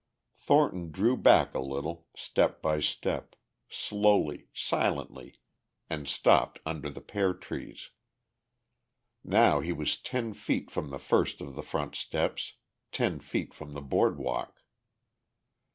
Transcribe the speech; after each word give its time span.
Thornton 0.39 0.89
drew 0.91 1.15
back 1.15 1.53
a 1.53 1.59
little, 1.59 2.07
step 2.15 2.59
by 2.59 2.79
step, 2.79 3.35
slowly, 3.69 4.47
silently, 4.51 5.35
and 5.91 6.07
stopped 6.07 6.57
under 6.65 6.89
the 6.89 7.01
pear 7.01 7.35
trees. 7.35 7.91
Now 9.23 9.59
he 9.59 9.71
was 9.71 9.97
ten 10.01 10.33
feet 10.33 10.71
from 10.71 10.89
the 10.89 10.97
first 10.97 11.39
of 11.39 11.53
the 11.53 11.61
front 11.61 11.93
steps, 11.95 12.53
ten 12.91 13.19
feet 13.19 13.53
from 13.53 13.73
the 13.73 13.79
board 13.81 14.17
walk. 14.17 14.63